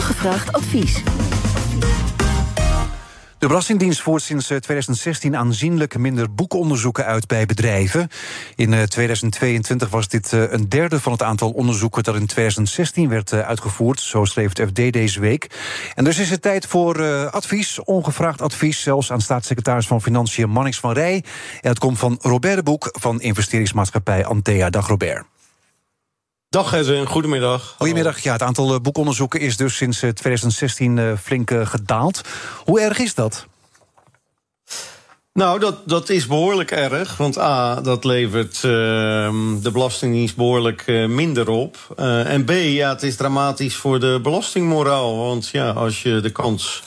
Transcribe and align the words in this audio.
Ongevraagd 0.00 0.52
advies. 0.52 1.02
De 3.38 3.46
Belastingdienst 3.46 4.00
voert 4.00 4.22
sinds 4.22 4.46
2016 4.46 5.36
aanzienlijk 5.36 5.98
minder 5.98 6.34
boekonderzoeken 6.34 7.04
uit 7.04 7.26
bij 7.26 7.46
bedrijven. 7.46 8.08
In 8.54 8.88
2022 8.88 9.90
was 9.90 10.08
dit 10.08 10.32
een 10.32 10.68
derde 10.68 11.00
van 11.00 11.12
het 11.12 11.22
aantal 11.22 11.50
onderzoeken 11.50 12.02
dat 12.02 12.16
in 12.16 12.26
2016 12.26 13.08
werd 13.08 13.32
uitgevoerd. 13.32 14.00
Zo 14.00 14.24
schreef 14.24 14.48
het 14.48 14.68
FD 14.68 14.92
deze 14.92 15.20
week. 15.20 15.50
En 15.94 16.04
dus 16.04 16.18
is 16.18 16.30
het 16.30 16.42
tijd 16.42 16.66
voor 16.66 17.28
advies, 17.30 17.84
ongevraagd 17.84 18.42
advies, 18.42 18.82
zelfs 18.82 19.12
aan 19.12 19.20
staatssecretaris 19.20 19.86
van 19.86 20.02
Financiën 20.02 20.50
Mannix 20.50 20.78
van 20.78 20.92
Rij. 20.92 21.24
En 21.60 21.68
het 21.68 21.78
komt 21.78 21.98
van 21.98 22.18
Robert 22.20 22.56
de 22.56 22.62
Boek 22.62 22.88
van 22.92 23.20
investeringsmaatschappij 23.20 24.24
Antea. 24.24 24.70
Dag 24.70 24.88
Robert. 24.88 25.29
Dag 26.50 26.72
Edwin, 26.72 27.06
goedemiddag. 27.06 27.74
Goedemiddag. 27.78 28.18
Ja, 28.18 28.32
het 28.32 28.42
aantal 28.42 28.80
boekonderzoeken 28.80 29.40
is 29.40 29.56
dus 29.56 29.76
sinds 29.76 29.98
2016 29.98 31.18
flink 31.22 31.50
gedaald. 31.62 32.20
Hoe 32.64 32.80
erg 32.80 32.98
is 32.98 33.14
dat? 33.14 33.46
Nou, 35.32 35.58
dat, 35.58 35.88
dat 35.88 36.08
is 36.08 36.26
behoorlijk 36.26 36.70
erg. 36.70 37.16
Want 37.16 37.38
A, 37.38 37.80
dat 37.80 38.04
levert 38.04 38.54
uh, 38.54 38.62
de 39.62 39.70
Belastingdienst 39.72 40.36
behoorlijk 40.36 40.86
uh, 40.86 41.08
minder 41.08 41.48
op. 41.48 41.76
Uh, 41.98 42.32
en 42.32 42.44
B, 42.44 42.50
ja, 42.50 42.88
het 42.88 43.02
is 43.02 43.16
dramatisch 43.16 43.76
voor 43.76 44.00
de 44.00 44.20
belastingmoraal. 44.22 45.16
Want 45.16 45.48
ja, 45.48 45.70
als 45.70 46.02
je 46.02 46.20
de 46.20 46.32
kans. 46.32 46.82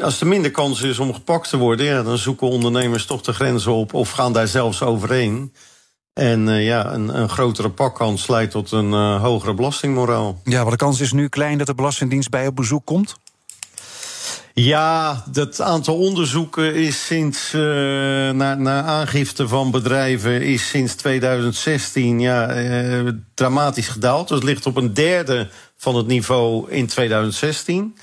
Als 0.00 0.20
er 0.20 0.26
minder 0.26 0.50
kans 0.50 0.82
is 0.82 0.98
om 0.98 1.14
gepakt 1.14 1.48
te 1.48 1.56
worden, 1.56 1.86
ja, 1.86 2.02
dan 2.02 2.18
zoeken 2.18 2.48
ondernemers 2.48 3.06
toch 3.06 3.22
de 3.22 3.32
grenzen 3.32 3.72
op 3.72 3.94
of 3.94 4.10
gaan 4.10 4.32
daar 4.32 4.48
zelfs 4.48 4.82
overheen. 4.82 5.52
En 6.12 6.48
uh, 6.48 6.64
ja, 6.64 6.92
een, 6.92 7.18
een, 7.18 7.28
grotere 7.28 7.70
pakkans 7.70 8.28
leidt 8.28 8.50
tot 8.50 8.72
een 8.72 8.90
uh, 8.90 9.22
hogere 9.22 9.54
belastingmoraal. 9.54 10.40
Ja, 10.44 10.62
maar 10.62 10.70
de 10.70 10.76
kans 10.76 11.00
is 11.00 11.12
nu 11.12 11.28
klein 11.28 11.58
dat 11.58 11.66
de 11.66 11.74
Belastingdienst 11.74 12.30
bij 12.30 12.46
op 12.46 12.56
bezoek 12.56 12.86
komt? 12.86 13.16
Ja, 14.54 15.24
het 15.32 15.60
aantal 15.60 15.98
onderzoeken 15.98 16.74
is 16.74 17.06
sinds, 17.06 17.52
uh, 17.52 17.62
naar, 18.30 18.60
naar 18.60 18.82
aangifte 18.82 19.48
van 19.48 19.70
bedrijven, 19.70 20.42
is 20.42 20.68
sinds 20.68 20.94
2016 20.94 22.20
ja, 22.20 22.54
dramatisch 23.34 23.88
gedaald. 23.88 24.28
Dus 24.28 24.36
het 24.36 24.46
ligt 24.46 24.66
op 24.66 24.76
een 24.76 24.94
derde 24.94 25.48
van 25.82 25.96
het 25.96 26.06
niveau 26.06 26.70
in 26.70 26.86
2016. 26.86 27.96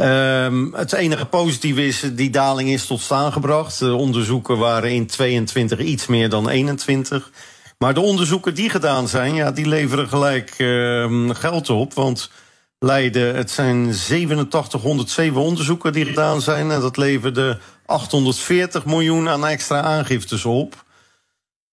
Um, 0.00 0.74
het 0.74 0.92
enige 0.92 1.24
positieve 1.24 1.86
is, 1.86 2.04
die 2.12 2.30
daling 2.30 2.68
is 2.68 2.86
tot 2.86 3.00
staan 3.00 3.32
gebracht. 3.32 3.78
De 3.78 3.94
onderzoeken 3.94 4.58
waren 4.58 4.92
in 4.92 5.06
22 5.06 5.78
iets 5.78 6.06
meer 6.06 6.28
dan 6.28 6.48
21. 6.48 7.30
Maar 7.78 7.94
de 7.94 8.00
onderzoeken 8.00 8.54
die 8.54 8.70
gedaan 8.70 9.08
zijn, 9.08 9.34
ja, 9.34 9.50
die 9.50 9.68
leveren 9.68 10.08
gelijk 10.08 10.54
uh, 10.58 11.30
geld 11.30 11.70
op. 11.70 11.94
Want 11.94 12.30
Leiden, 12.78 13.36
het 13.36 13.50
zijn 13.50 13.86
8707 13.86 15.40
onderzoeken 15.40 15.92
die 15.92 16.04
gedaan 16.04 16.40
zijn. 16.40 16.70
En 16.70 16.80
dat 16.80 16.96
leverde 16.96 17.58
840 17.86 18.84
miljoen 18.84 19.28
aan 19.28 19.46
extra 19.46 19.80
aangiftes 19.80 20.44
op. 20.44 20.84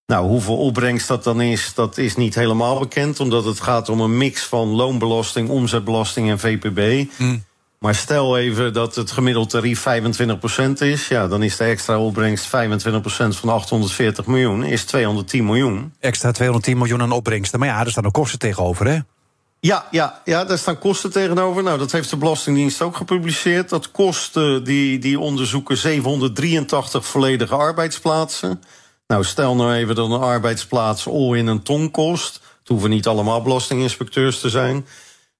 Nou, 0.05 0.27
hoeveel 0.27 0.57
opbrengst 0.57 1.07
dat 1.07 1.23
dan 1.23 1.41
is, 1.41 1.73
dat 1.73 1.97
is 1.97 2.15
niet 2.15 2.35
helemaal 2.35 2.79
bekend. 2.79 3.19
Omdat 3.19 3.45
het 3.45 3.59
gaat 3.59 3.89
om 3.89 4.01
een 4.01 4.17
mix 4.17 4.43
van 4.43 4.67
loonbelasting, 4.67 5.49
omzetbelasting 5.49 6.29
en 6.29 6.39
VPB. 6.39 7.09
Mm. 7.17 7.43
Maar 7.83 7.95
stel 7.95 8.37
even 8.37 8.73
dat 8.73 8.95
het 8.95 9.11
gemiddeld 9.11 9.49
tarief 9.49 9.85
25% 10.59 10.71
is. 10.79 11.07
Ja, 11.07 11.27
dan 11.27 11.43
is 11.43 11.57
de 11.57 11.63
extra 11.63 11.99
opbrengst 11.99 12.47
25% 12.47 12.49
van 13.27 13.49
840 13.49 14.25
miljoen, 14.25 14.63
is 14.63 14.85
210 14.85 15.45
miljoen. 15.45 15.93
Extra 15.99 16.31
210 16.31 16.77
miljoen 16.77 17.01
aan 17.01 17.11
opbrengsten. 17.11 17.59
Maar 17.59 17.67
ja, 17.67 17.79
er 17.79 17.91
staan 17.91 18.05
ook 18.05 18.13
kosten 18.13 18.39
tegenover, 18.39 18.87
hè? 18.87 18.99
Ja, 19.59 19.87
ja, 19.91 20.21
ja, 20.25 20.45
daar 20.45 20.57
staan 20.57 20.79
kosten 20.79 21.11
tegenover. 21.11 21.63
Nou, 21.63 21.77
dat 21.77 21.91
heeft 21.91 22.09
de 22.09 22.17
Belastingdienst 22.17 22.81
ook 22.81 22.95
gepubliceerd. 22.95 23.69
Dat 23.69 23.91
kosten 23.91 24.63
die, 24.63 24.99
die 24.99 25.19
onderzoeken 25.19 25.77
783 25.77 27.05
volledige 27.05 27.55
arbeidsplaatsen. 27.55 28.61
Nou, 29.07 29.23
stel 29.23 29.55
nou 29.55 29.73
even 29.73 29.95
dat 29.95 30.09
een 30.09 30.19
arbeidsplaats 30.19 31.07
all 31.07 31.37
in 31.37 31.47
een 31.47 31.61
ton 31.61 31.91
kost. 31.91 32.33
Het 32.59 32.67
hoeven 32.67 32.89
niet 32.89 33.07
allemaal 33.07 33.41
belastinginspecteurs 33.41 34.39
te 34.39 34.49
zijn. 34.49 34.85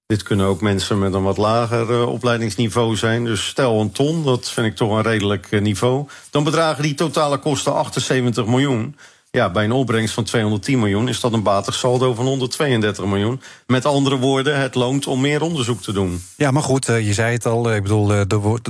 Dit 0.06 0.24
kunnen 0.24 0.46
ook 0.46 0.62
mensen 0.62 1.00
met 1.00 1.14
een 1.14 1.24
wat 1.24 1.38
lager 1.38 1.90
uh, 1.90 2.08
opleidingsniveau 2.08 2.96
zijn. 2.96 3.24
Dus 3.24 3.48
stel 3.48 3.80
een 3.80 3.92
ton, 3.92 4.24
dat 4.24 4.50
vind 4.50 4.68
ik 4.68 4.76
toch 4.76 4.92
een 4.92 5.02
redelijk 5.02 5.48
uh, 5.52 5.62
niveau. 5.62 6.08
Dan 6.30 6.44
bedragen 6.44 6.84
die 6.84 6.94
totale 6.94 7.38
kosten 7.38 7.74
78 7.74 8.46
miljoen. 8.46 8.96
Ja, 9.38 9.52
bij 9.52 9.64
een 9.64 9.72
opbrengst 9.72 10.14
van 10.14 10.24
210 10.24 10.80
miljoen 10.80 11.08
is 11.08 11.20
dat 11.20 11.34
een 11.34 11.44
batig 11.44 11.76
saldo 11.76 12.14
van 12.14 12.26
132 12.26 13.06
miljoen. 13.06 13.42
Met 13.68 13.86
andere 13.86 14.18
woorden, 14.18 14.60
het 14.60 14.76
loont 14.76 15.08
om 15.08 15.22
meer 15.22 15.42
onderzoek 15.42 15.82
te 15.82 15.92
doen. 15.92 16.24
Ja, 16.36 16.52
maar 16.52 16.64
goed, 16.64 16.90
uh, 16.90 17.08
je 17.08 17.14
zei 17.14 17.34
het 17.34 17.46
al. 17.46 17.74
Ik 17.74 17.82
bedoel, 17.84 18.26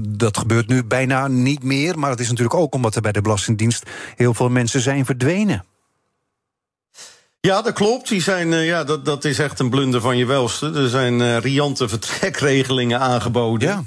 dat 0.10 0.38
gebeurt 0.38 0.68
nu 0.68 0.84
bijna 0.84 1.28
niet 1.28 1.64
meer. 1.64 2.00
Maar 2.00 2.10
het 2.10 2.20
is 2.20 2.28
natuurlijk 2.30 2.56
ook 2.56 2.74
omdat 2.74 2.96
er 2.96 3.02
bij 3.02 3.12
de 3.12 3.22
Belastingdienst 3.22 3.90
heel 4.16 4.34
veel 4.34 4.50
mensen 4.50 4.82
zijn 4.82 5.06
verdwenen. 5.06 5.66
Ja, 7.40 7.62
dat 7.62 7.74
klopt. 7.74 8.10
Die 8.10 8.22
zijn, 8.22 8.52
uh, 8.52 8.66
ja, 8.66 8.84
dat, 8.84 9.06
dat 9.06 9.26
is 9.26 9.40
echt 9.40 9.60
een 9.60 9.70
blunder 9.70 10.02
van 10.02 10.18
je 10.18 10.26
welste. 10.26 10.72
Er 10.74 10.90
zijn 10.90 11.20
uh, 11.20 11.38
riante 11.38 11.88
vertrekregelingen 11.88 13.00
aangeboden. 13.00 13.68
Ja. 13.68 13.84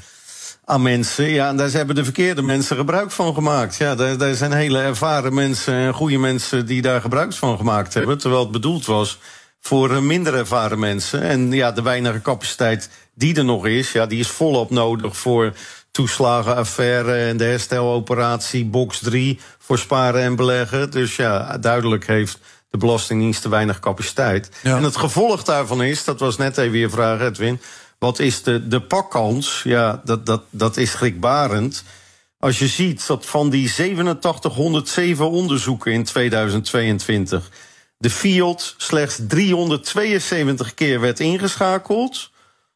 Aan 0.68 0.82
mensen. 0.82 1.28
Ja, 1.28 1.48
en 1.48 1.56
daar 1.56 1.70
hebben 1.70 1.94
de 1.94 2.04
verkeerde 2.04 2.42
mensen 2.42 2.76
gebruik 2.76 3.10
van 3.10 3.34
gemaakt. 3.34 3.76
Ja, 3.76 3.94
daar, 3.94 4.18
daar 4.18 4.34
zijn 4.34 4.52
hele 4.52 4.80
ervaren 4.80 5.34
mensen 5.34 5.74
en 5.74 5.94
goede 5.94 6.18
mensen 6.18 6.66
die 6.66 6.82
daar 6.82 7.00
gebruik 7.00 7.32
van 7.32 7.56
gemaakt 7.56 7.94
hebben. 7.94 8.18
Terwijl 8.18 8.42
het 8.42 8.52
bedoeld 8.52 8.86
was 8.86 9.18
voor 9.60 10.02
minder 10.02 10.34
ervaren 10.34 10.78
mensen. 10.78 11.22
En 11.22 11.52
ja, 11.52 11.72
de 11.72 11.82
weinige 11.82 12.22
capaciteit 12.22 12.90
die 13.14 13.36
er 13.36 13.44
nog 13.44 13.66
is, 13.66 13.92
ja, 13.92 14.06
die 14.06 14.18
is 14.18 14.28
volop 14.28 14.70
nodig 14.70 15.16
voor 15.16 15.52
toeslagenaffaire 15.90 17.14
en 17.14 17.36
de 17.36 17.44
hersteloperatie 17.44 18.64
Box 18.64 18.98
3 18.98 19.40
voor 19.58 19.78
sparen 19.78 20.22
en 20.22 20.36
beleggen. 20.36 20.90
Dus 20.90 21.16
ja, 21.16 21.58
duidelijk 21.58 22.06
heeft 22.06 22.38
de 22.70 22.78
Belastingdienst 22.78 23.42
te 23.42 23.48
weinig 23.48 23.80
capaciteit. 23.80 24.50
Ja. 24.62 24.76
En 24.76 24.82
het 24.82 24.96
gevolg 24.96 25.42
daarvan 25.42 25.82
is, 25.82 26.04
dat 26.04 26.20
was 26.20 26.36
net 26.36 26.58
even 26.58 26.78
je 26.78 26.90
vraag, 26.90 27.20
Edwin. 27.20 27.60
Wat 27.98 28.18
is 28.18 28.42
de, 28.42 28.68
de 28.68 28.80
pakkans? 28.80 29.62
Ja, 29.64 30.02
dat, 30.04 30.26
dat, 30.26 30.42
dat 30.50 30.76
is 30.76 30.90
schrikbarend. 30.90 31.84
Als 32.38 32.58
je 32.58 32.66
ziet 32.66 33.06
dat 33.06 33.26
van 33.26 33.50
die 33.50 33.68
8707 33.68 35.30
onderzoeken 35.30 35.92
in 35.92 36.04
2022 36.04 37.50
de 37.98 38.10
FIOD 38.10 38.74
slechts 38.76 39.18
372 39.28 40.74
keer 40.74 41.00
werd 41.00 41.20
ingeschakeld. 41.20 42.30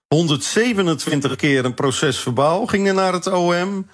127 0.08 1.36
keer 1.36 1.64
een 1.64 1.74
procesverbaal 1.74 2.66
ging 2.66 2.88
er 2.88 2.94
naar 2.94 3.12
het 3.12 3.26
OM. 3.26 3.88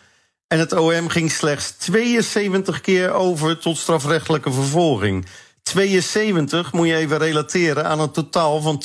En 0.49 0.59
het 0.59 0.73
OM 0.73 1.09
ging 1.09 1.31
slechts 1.31 1.71
72 1.71 2.81
keer 2.81 3.13
over 3.13 3.59
tot 3.59 3.77
strafrechtelijke 3.77 4.53
vervolging. 4.53 5.27
72 5.69 6.73
moet 6.73 6.87
je 6.87 6.97
even 6.97 7.19
relateren 7.19 7.87
aan 7.87 8.01
een 8.01 8.11
totaal 8.11 8.61
van 8.61 8.83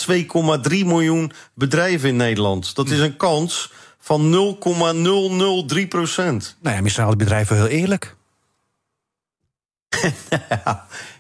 2,3 0.70 0.86
miljoen 0.86 1.32
bedrijven 1.54 2.10
in 2.10 2.16
Nederland. 2.16 2.76
Dat 2.76 2.90
is 2.90 3.00
een 3.00 3.18
kans 3.18 3.72
van 4.00 4.30
0,003 4.30 5.88
procent. 5.88 6.58
Nou 6.62 6.76
ja, 6.76 6.82
misschien 6.82 7.04
hadden 7.04 7.24
bedrijven 7.24 7.56
heel 7.56 7.68
eerlijk. 7.68 8.16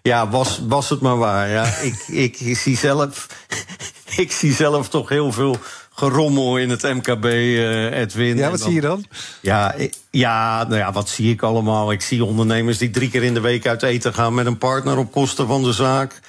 ja, 0.02 0.30
was, 0.30 0.62
was 0.68 0.90
het 0.90 1.02
maar 1.02 1.18
waar. 1.18 1.50
Ja. 1.50 1.66
ik, 1.66 1.96
ik, 2.08 2.40
ik, 2.40 2.58
zie 2.58 2.78
zelf, 2.78 3.28
ik 4.24 4.32
zie 4.32 4.54
zelf 4.54 4.90
toch 4.90 5.10
heel 5.10 5.32
veel 5.32 5.58
gerommel 5.94 6.58
in 6.58 6.70
het 6.70 6.82
MKB, 6.82 7.26
uh, 7.26 7.88
eh, 7.88 8.00
Edwin. 8.00 8.38
Ja, 8.38 8.50
wat 8.50 8.62
zie 8.62 8.74
je 8.74 8.82
dan? 8.82 9.06
Ja, 9.42 9.76
ja, 10.10 10.64
nou 10.64 10.76
ja, 10.76 10.92
wat 10.92 11.10
zie 11.10 11.32
ik 11.32 11.42
allemaal? 11.42 11.92
Ik 11.92 12.02
zie 12.02 12.26
ondernemers 12.26 12.78
die 12.78 12.90
drie 12.90 13.10
keer 13.10 13.24
in 13.24 13.34
de 13.34 13.40
week 13.40 13.68
uit 13.68 13.84
eten 13.84 14.14
gaan 14.14 14.34
met 14.34 14.46
een 14.46 14.58
partner 14.58 14.98
op 14.98 15.12
kosten 15.12 15.48
van 15.48 15.64
de 15.64 15.74
zaak. 15.74 16.20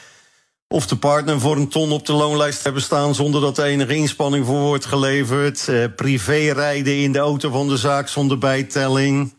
Of 0.69 0.87
de 0.87 0.97
partner 0.97 1.41
voor 1.41 1.57
een 1.57 1.69
ton 1.69 1.93
op 1.93 2.07
de 2.07 2.13
loonlijst 2.13 2.65
hebben 2.65 2.83
staan 2.83 3.15
zonder 3.15 3.41
dat 3.41 3.59
er 3.59 3.65
enige 3.65 3.95
inspanning 3.95 4.47
voor 4.47 4.61
wordt 4.61 4.85
geleverd. 4.85 5.67
Uh, 5.69 5.85
privé 5.97 6.53
rijden 6.53 6.97
in 6.97 7.13
de 7.13 7.19
auto 7.19 7.51
van 7.51 7.69
de 7.69 7.77
zaak 7.77 8.09
zonder 8.09 8.39
bijtelling. 8.39 9.35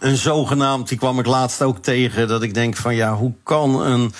Een 0.00 0.16
zogenaamd, 0.16 0.88
die 0.88 0.98
kwam 0.98 1.18
ik 1.18 1.26
laatst 1.26 1.62
ook 1.62 1.78
tegen, 1.78 2.28
dat 2.28 2.42
ik 2.42 2.54
denk 2.54 2.76
van 2.76 2.94
ja, 2.94 3.14
hoe 3.14 3.32
kan 3.42 3.80
een 3.80 4.12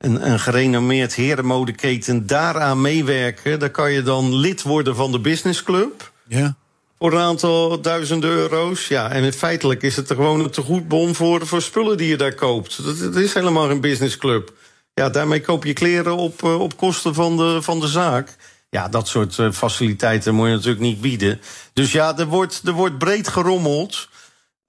een, 0.00 0.30
een 0.30 0.40
gerenommeerd 0.40 1.14
herenmodeketen 1.14 2.26
daaraan 2.26 2.80
meewerken. 2.80 3.58
Dan 3.58 3.70
kan 3.70 3.92
je 3.92 4.02
dan 4.02 4.34
lid 4.34 4.62
worden 4.62 4.96
van 4.96 5.12
de 5.12 5.18
businessclub. 5.18 6.12
Ja. 6.28 6.54
Voor 6.98 7.12
een 7.12 7.20
aantal 7.20 7.80
duizenden 7.80 8.30
euro's. 8.30 8.88
Ja, 8.88 9.10
en 9.10 9.32
feitelijk 9.32 9.82
is 9.82 9.96
het 9.96 10.10
er 10.10 10.16
gewoon 10.16 10.40
een 10.40 10.50
tegoedbon 10.50 11.14
voor, 11.14 11.46
voor 11.46 11.62
spullen 11.62 11.96
die 11.96 12.08
je 12.08 12.16
daar 12.16 12.34
koopt. 12.34 12.84
Dat, 12.84 12.98
dat 12.98 13.16
is 13.16 13.34
helemaal 13.34 13.68
geen 13.68 13.80
businessclub. 13.80 14.52
Ja, 14.94 15.08
daarmee 15.08 15.40
koop 15.40 15.64
je 15.64 15.72
kleren 15.72 16.16
op, 16.16 16.42
eh, 16.42 16.60
op 16.60 16.76
kosten 16.76 17.14
van 17.14 17.36
de, 17.36 17.62
van 17.62 17.80
de 17.80 17.88
zaak. 17.88 18.36
Ja, 18.70 18.88
dat 18.88 19.08
soort 19.08 19.38
eh, 19.38 19.52
faciliteiten 19.52 20.34
moet 20.34 20.46
je 20.46 20.54
natuurlijk 20.54 20.80
niet 20.80 21.00
bieden. 21.00 21.40
Dus 21.72 21.92
ja, 21.92 22.18
er 22.18 22.26
wordt, 22.26 22.62
er 22.64 22.72
wordt 22.72 22.98
breed 22.98 23.28
gerommeld. 23.28 24.08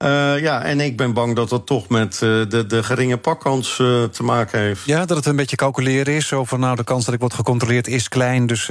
Uh, 0.02 0.38
ja, 0.40 0.62
en 0.62 0.80
ik 0.80 0.96
ben 0.96 1.12
bang 1.12 1.36
dat 1.36 1.48
dat 1.48 1.66
toch 1.66 1.88
met 1.88 2.14
uh, 2.14 2.48
de, 2.48 2.66
de 2.66 2.82
geringe 2.82 3.16
pakkans 3.16 3.78
uh, 3.78 4.04
te 4.04 4.22
maken 4.22 4.60
heeft. 4.60 4.84
Ja, 4.84 5.04
dat 5.04 5.16
het 5.16 5.26
een 5.26 5.36
beetje 5.36 5.56
calculeren 5.56 6.14
is. 6.14 6.32
Over 6.32 6.58
nou, 6.58 6.76
de 6.76 6.84
kans 6.84 7.04
dat 7.04 7.14
ik 7.14 7.20
word 7.20 7.34
gecontroleerd 7.34 7.86
is 7.86 8.08
klein, 8.08 8.46
dus 8.46 8.70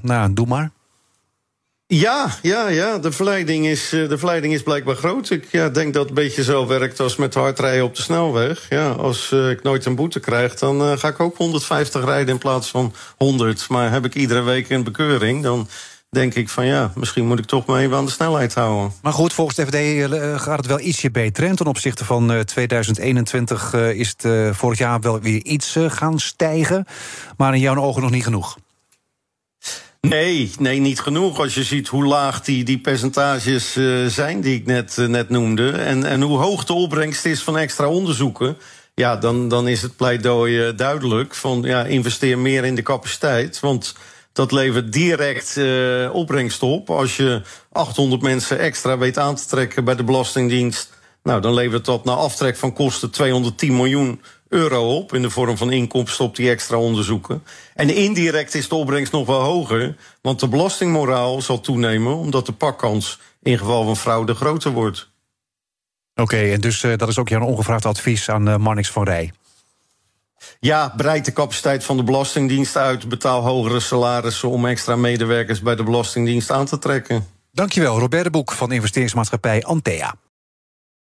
nou, 0.00 0.32
doe 0.32 0.46
maar. 0.46 0.70
Ja, 1.86 2.26
ja, 2.42 2.68
ja. 2.68 2.98
De 2.98 3.12
verleiding 3.12 3.66
is, 3.66 3.88
de 3.88 4.18
verleiding 4.18 4.54
is 4.54 4.62
blijkbaar 4.62 4.96
groot. 4.96 5.30
Ik 5.30 5.46
ja, 5.50 5.68
denk 5.68 5.92
dat 5.92 6.08
het 6.08 6.08
een 6.08 6.24
beetje 6.24 6.44
zo 6.44 6.66
werkt 6.66 7.00
als 7.00 7.16
met 7.16 7.34
hard 7.34 7.58
rijden 7.58 7.84
op 7.84 7.96
de 7.96 8.02
snelweg. 8.02 8.66
Ja, 8.68 8.90
als 8.90 9.32
ik 9.32 9.62
nooit 9.62 9.84
een 9.84 9.94
boete 9.94 10.20
krijg, 10.20 10.54
dan 10.54 10.98
ga 10.98 11.08
ik 11.08 11.20
ook 11.20 11.36
150 11.36 12.04
rijden 12.04 12.34
in 12.34 12.38
plaats 12.38 12.70
van 12.70 12.94
100. 13.16 13.68
Maar 13.68 13.90
heb 13.90 14.04
ik 14.04 14.14
iedere 14.14 14.42
week 14.42 14.70
een 14.70 14.84
bekeuring, 14.84 15.42
dan 15.42 15.68
denk 16.12 16.34
ik 16.34 16.48
van 16.48 16.66
ja, 16.66 16.92
misschien 16.94 17.26
moet 17.26 17.38
ik 17.38 17.44
toch 17.44 17.66
maar 17.66 17.80
even 17.80 17.96
aan 17.96 18.04
de 18.04 18.10
snelheid 18.10 18.54
houden. 18.54 18.92
Maar 19.02 19.12
goed, 19.12 19.32
volgens 19.32 19.56
de 19.56 19.66
FD 19.66 19.74
eh, 19.74 20.40
gaat 20.40 20.56
het 20.56 20.66
wel 20.66 20.80
ietsje 20.80 21.10
beter. 21.10 21.44
En 21.44 21.56
ten 21.56 21.66
opzichte 21.66 22.04
van 22.04 22.44
2021 22.44 23.72
uh, 23.72 23.90
is 23.90 24.14
het 24.16 24.56
vorig 24.56 24.78
jaar 24.78 25.00
wel 25.00 25.20
weer 25.20 25.44
iets 25.44 25.76
gaan 25.88 26.20
stijgen. 26.20 26.86
Maar 27.36 27.54
in 27.54 27.60
jouw 27.60 27.76
ogen 27.76 28.02
nog 28.02 28.10
niet 28.10 28.24
genoeg. 28.24 28.58
Nee, 30.00 30.50
nee, 30.58 30.80
niet 30.80 31.00
genoeg. 31.00 31.38
Als 31.38 31.54
je 31.54 31.64
ziet 31.64 31.88
hoe 31.88 32.04
laag 32.04 32.42
die, 32.42 32.64
die 32.64 32.78
percentages 32.78 33.78
zijn 34.06 34.40
die 34.40 34.54
ik 34.54 34.66
net, 34.66 34.96
net 34.96 35.28
noemde. 35.28 35.70
En, 35.70 36.04
en 36.04 36.20
hoe 36.20 36.38
hoog 36.38 36.64
de 36.64 36.72
opbrengst 36.72 37.24
is 37.24 37.42
van 37.42 37.58
extra 37.58 37.86
onderzoeken. 37.86 38.56
Ja, 38.94 39.16
dan, 39.16 39.48
dan 39.48 39.68
is 39.68 39.82
het 39.82 39.96
pleidooi 39.96 40.74
duidelijk. 40.74 41.34
Van 41.34 41.62
ja, 41.62 41.84
investeer 41.84 42.38
meer 42.38 42.64
in 42.64 42.74
de 42.74 42.82
capaciteit. 42.82 43.60
Want 43.60 43.94
dat 44.32 44.52
levert 44.52 44.92
direct 44.92 45.56
uh, 45.56 46.14
opbrengst 46.14 46.62
op. 46.62 46.90
Als 46.90 47.16
je 47.16 47.42
800 47.72 48.22
mensen 48.22 48.58
extra 48.58 48.98
weet 48.98 49.18
aan 49.18 49.34
te 49.34 49.46
trekken 49.46 49.84
bij 49.84 49.96
de 49.96 50.04
Belastingdienst. 50.04 50.92
Nou, 51.22 51.40
dan 51.40 51.54
levert 51.54 51.84
dat 51.84 52.04
na 52.04 52.12
aftrek 52.12 52.56
van 52.56 52.72
kosten 52.72 53.10
210 53.10 53.76
miljoen 53.76 54.20
euro 54.48 54.96
op. 54.96 55.14
In 55.14 55.22
de 55.22 55.30
vorm 55.30 55.56
van 55.56 55.72
inkomsten 55.72 56.24
op 56.24 56.36
die 56.36 56.50
extra 56.50 56.76
onderzoeken. 56.76 57.42
En 57.74 57.94
indirect 57.94 58.54
is 58.54 58.68
de 58.68 58.74
opbrengst 58.74 59.12
nog 59.12 59.26
wel 59.26 59.40
hoger. 59.40 59.96
Want 60.22 60.40
de 60.40 60.48
belastingmoraal 60.48 61.42
zal 61.42 61.60
toenemen. 61.60 62.16
Omdat 62.16 62.46
de 62.46 62.52
pakkans 62.52 63.18
in 63.42 63.58
geval 63.58 63.84
van 63.84 63.96
fraude 63.96 64.34
groter 64.34 64.70
wordt. 64.70 65.10
Oké, 66.14 66.36
en 66.36 66.60
dus 66.60 66.82
uh, 66.82 66.96
dat 66.96 67.08
is 67.08 67.18
ook 67.18 67.28
jouw 67.28 67.44
ongevraagd 67.44 67.86
advies 67.86 68.28
aan 68.28 68.48
uh, 68.48 68.56
Marnix 68.56 68.90
van 68.90 69.04
Rij. 69.04 69.32
Ja, 70.64 70.92
breid 70.96 71.24
de 71.24 71.32
capaciteit 71.32 71.84
van 71.84 71.96
de 71.96 72.02
Belastingdienst 72.02 72.76
uit. 72.76 73.08
Betaal 73.08 73.42
hogere 73.42 73.80
salarissen 73.80 74.48
om 74.48 74.66
extra 74.66 74.96
medewerkers 74.96 75.60
bij 75.60 75.76
de 75.76 75.82
Belastingdienst 75.82 76.50
aan 76.50 76.66
te 76.66 76.78
trekken. 76.78 77.26
Dankjewel, 77.52 77.98
Robert 77.98 78.24
de 78.24 78.30
Boek 78.30 78.52
van 78.52 78.72
investeringsmaatschappij 78.72 79.64
Antea. 79.64 80.14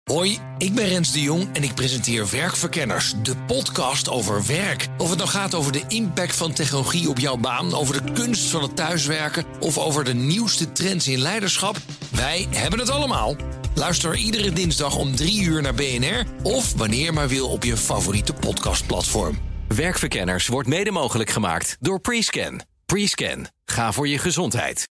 Hoi, 0.04 0.38
ik 0.58 0.74
ben 0.74 0.88
Rens 0.88 1.12
de 1.12 1.22
Jong 1.22 1.48
en 1.54 1.64
ik 1.64 1.74
presenteer 1.74 2.30
Werkverkenners, 2.32 3.14
de 3.24 3.36
podcast 3.48 4.10
over 4.10 4.46
werk. 4.48 4.88
Of 4.98 5.10
het 5.10 5.18
nou 5.18 5.30
gaat 5.30 5.56
over 5.56 5.72
de 5.72 5.84
impact 5.88 6.36
van 6.36 6.54
technologie 6.54 7.10
op 7.10 7.20
jouw 7.20 7.38
baan, 7.38 7.74
over 7.74 8.06
de 8.06 8.12
kunst 8.12 8.50
van 8.50 8.62
het 8.62 8.76
thuiswerken 8.76 9.46
of 9.60 9.78
over 9.78 10.04
de 10.04 10.14
nieuwste 10.14 10.72
trends 10.72 11.08
in 11.08 11.20
leiderschap, 11.20 11.78
wij 12.12 12.48
hebben 12.50 12.80
het 12.80 12.90
allemaal. 12.90 13.36
Luister 13.76 14.16
iedere 14.16 14.54
dinsdag 14.54 14.96
om 14.96 15.16
3 15.16 15.42
uur 15.42 15.62
naar 15.62 15.76
BNR 15.76 16.26
of 16.44 16.74
wanneer 16.74 17.14
maar 17.14 17.28
wil 17.28 17.50
op 17.50 17.64
je 17.64 17.78
favoriete 17.78 18.34
podcastplatform. 18.34 19.49
Werkverkenners 19.76 20.48
wordt 20.48 20.68
mede 20.68 20.92
mogelijk 20.92 21.30
gemaakt 21.30 21.78
door 21.80 22.00
Prescan. 22.00 22.62
Prescan, 22.86 23.48
ga 23.66 23.92
voor 23.92 24.08
je 24.08 24.18
gezondheid. 24.18 24.88